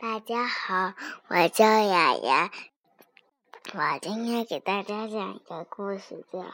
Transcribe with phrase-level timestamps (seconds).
[0.00, 0.94] 大家好，
[1.26, 2.52] 我叫雅雅，
[3.74, 6.38] 我今天给大家讲一个故事，叫《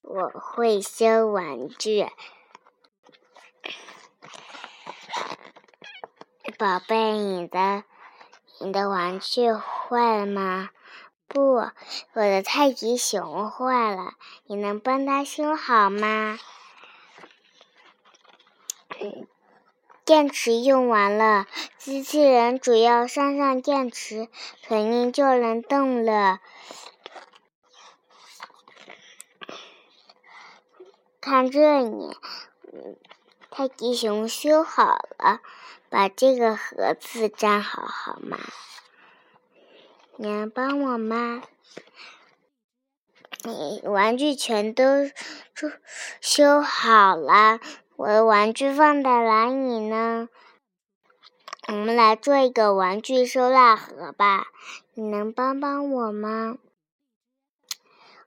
[0.00, 2.02] 我会修玩具》。
[6.58, 7.84] 宝贝，你的
[8.58, 10.70] 你的玩具坏了吗？
[11.28, 11.72] 不，我
[12.14, 14.14] 的泰迪熊坏了，
[14.46, 16.36] 你能帮它修好吗？
[20.04, 21.46] 电池用完了，
[21.78, 24.28] 机器人只要上上电池，
[24.66, 26.40] 肯定就能动了。
[31.20, 32.16] 看这里，
[33.48, 35.40] 泰迪熊修好了，
[35.88, 38.38] 把这个盒子粘好好吗？
[40.16, 41.44] 你能帮我吗？
[43.44, 45.06] 你玩具全都
[45.54, 45.70] 修
[46.20, 47.60] 修好了。
[47.96, 50.28] 我的玩具放在哪里呢？
[51.68, 54.46] 我们来做一个玩具收纳盒吧。
[54.94, 56.56] 你能帮帮我吗？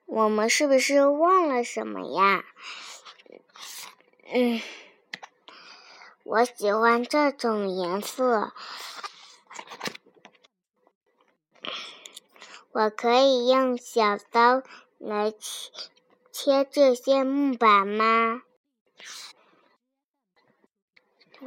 [0.05, 2.45] 我们是不是忘了什么呀？
[4.31, 4.61] 嗯，
[6.23, 8.53] 我喜欢这种颜色。
[12.72, 14.61] 我可以用小刀
[14.97, 15.72] 来切
[16.31, 18.44] 切这些木板吗？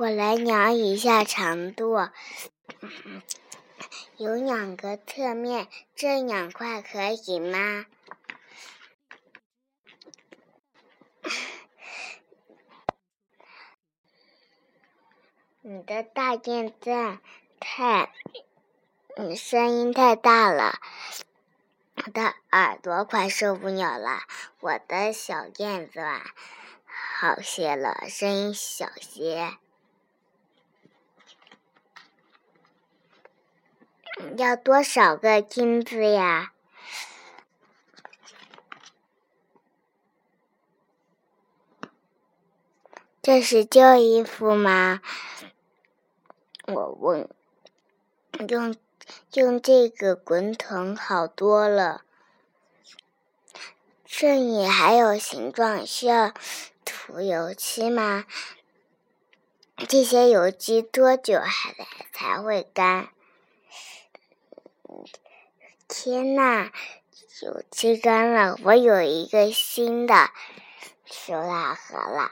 [0.00, 2.08] 我来量一下长度，
[4.16, 7.84] 有两个侧面，这两块可以吗？
[15.62, 17.20] 你的大电钻
[17.58, 18.12] 太，
[19.16, 20.78] 你声音太大了，
[21.96, 24.20] 我的耳朵快受不了了。
[24.60, 26.22] 我的小电钻
[26.86, 29.58] 好些了，声音小些。
[34.36, 36.52] 要多少个金子呀？
[43.20, 45.00] 这是旧衣服吗？
[46.66, 47.28] 我问。
[48.48, 48.76] 用
[49.34, 52.02] 用这个滚筒好多了。
[54.04, 56.32] 这里还有形状，需要
[56.84, 58.24] 涂油漆吗？
[59.88, 61.74] 这些油漆多久还
[62.12, 63.10] 才会干？
[65.88, 66.70] 天呐，
[67.42, 70.30] 油漆干了，我有一个新的
[71.06, 72.30] 收纳盒了。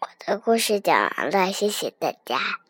[0.00, 2.60] 我的故事讲完了，谢谢大家。